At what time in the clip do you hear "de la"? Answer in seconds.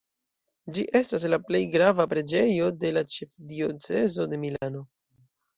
2.85-3.05